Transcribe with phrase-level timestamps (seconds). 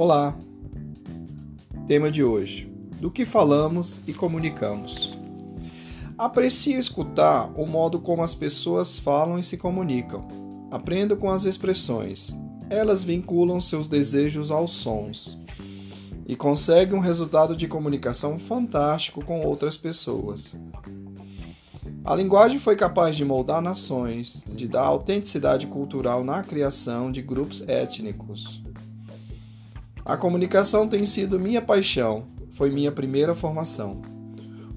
[0.00, 0.32] Olá!
[1.88, 5.18] Tema de hoje: Do que falamos e comunicamos.
[6.16, 10.24] Aprecio escutar o modo como as pessoas falam e se comunicam.
[10.70, 12.32] Aprendo com as expressões.
[12.70, 15.44] Elas vinculam seus desejos aos sons
[16.28, 20.54] e conseguem um resultado de comunicação fantástico com outras pessoas.
[22.04, 27.68] A linguagem foi capaz de moldar nações, de dar autenticidade cultural na criação de grupos
[27.68, 28.62] étnicos.
[30.08, 34.00] A comunicação tem sido minha paixão, foi minha primeira formação.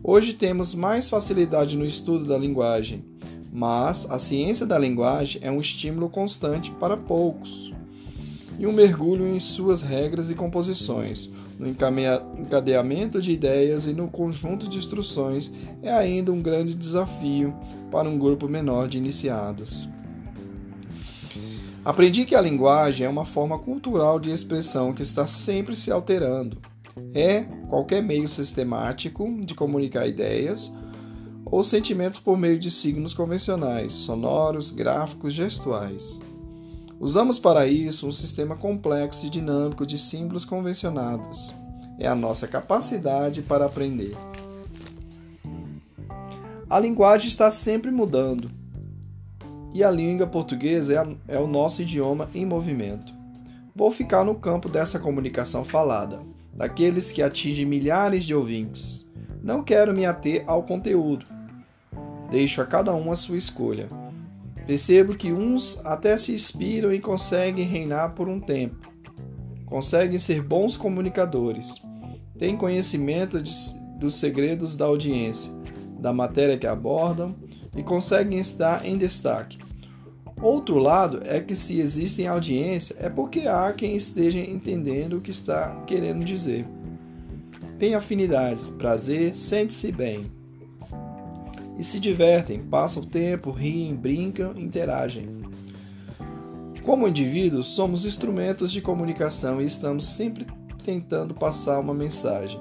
[0.04, 3.06] Hoje temos mais facilidade no estudo da linguagem,
[3.50, 7.72] mas a ciência da linguagem é um estímulo constante para poucos
[8.60, 14.68] e um mergulho em suas regras e composições, no encadeamento de ideias e no conjunto
[14.68, 17.56] de instruções é ainda um grande desafio
[17.90, 19.88] para um grupo menor de iniciados.
[21.84, 26.60] Aprendi que a linguagem é uma forma cultural de expressão que está sempre se alterando.
[27.12, 30.76] É qualquer meio sistemático de comunicar ideias
[31.44, 36.22] ou sentimentos por meio de signos convencionais, sonoros, gráficos, gestuais.
[37.00, 41.52] Usamos para isso um sistema complexo e dinâmico de símbolos convencionados.
[41.98, 44.16] É a nossa capacidade para aprender.
[46.70, 48.61] A linguagem está sempre mudando
[49.74, 53.14] e a língua portuguesa é, o nosso idioma em movimento.
[53.76, 56.20] Vou ficar no campo dessa comunicação falada,
[56.54, 59.10] daqueles que atingem milhares de ouvintes.
[59.42, 61.26] Não quero me ater ao conteúdo.
[62.30, 63.88] Deixo a cada um a sua escolha.
[64.68, 68.92] Percebo que uns até se inspiram e conseguem reinar por um tempo.
[69.66, 71.76] Conseguem ser bons comunicadores.
[72.38, 73.52] Têm conhecimento de,
[73.98, 75.52] dos segredos da audiência,
[76.00, 77.36] da matéria que abordam
[77.76, 79.60] e conseguem estar em destaque.
[80.42, 85.32] Outro lado é que se existem audiência é porque há quem esteja entendendo o que
[85.32, 86.66] está querendo dizer.
[87.78, 90.32] Tem afinidades, prazer, sente-se bem
[91.78, 95.42] e se divertem, passam o tempo, riem, brincam, interagem.
[96.84, 100.46] Como indivíduos, somos instrumentos de comunicação e estamos sempre
[100.84, 102.60] tentando passar uma mensagem.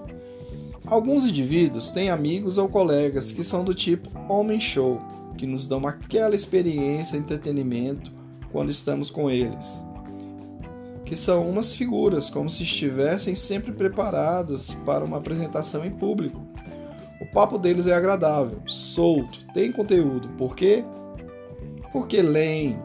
[0.91, 5.01] Alguns indivíduos têm amigos ou colegas que são do tipo homem show,
[5.39, 8.12] que nos dão aquela experiência e entretenimento
[8.53, 9.83] quando estamos com eles.
[11.05, 16.51] Que são umas figuras como se estivessem sempre preparados para uma apresentação em público
[17.21, 20.28] o papo deles é agradável, solto, tem conteúdo.
[20.39, 20.83] Por quê?
[21.93, 22.78] Porque leem,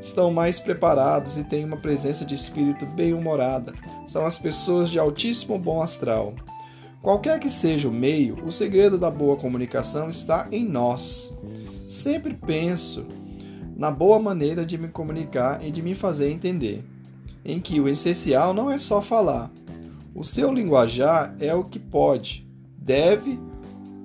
[0.00, 3.74] estão mais preparados e têm uma presença de espírito bem-humorada.
[4.06, 6.32] São as pessoas de altíssimo bom astral.
[7.04, 11.36] Qualquer que seja o meio, o segredo da boa comunicação está em nós.
[11.86, 13.06] Sempre penso
[13.76, 16.82] na boa maneira de me comunicar e de me fazer entender,
[17.44, 19.50] em que o essencial não é só falar.
[20.14, 22.48] O seu linguajar é o que pode,
[22.78, 23.38] deve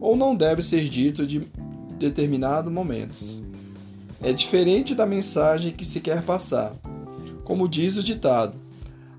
[0.01, 1.39] ou não deve ser dito de
[1.97, 3.41] determinados momentos.
[4.21, 6.73] É diferente da mensagem que se quer passar.
[7.45, 8.59] Como diz o ditado,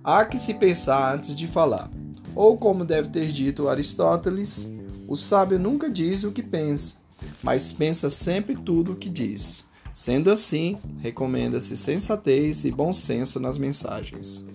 [0.05, 1.89] há que se pensar antes de falar.
[2.35, 4.71] Ou como deve ter dito Aristóteles,
[5.09, 6.99] o sábio nunca diz o que pensa,
[7.43, 9.67] mas pensa sempre tudo o que diz.
[9.93, 14.47] Sendo assim, recomenda-se sensatez e bom senso nas mensagens.